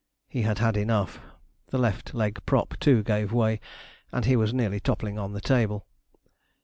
[0.27, 1.19] He had had enough.
[1.67, 3.59] The left leg prop, too, gave way,
[4.11, 5.85] and he was nearly toppling on the table.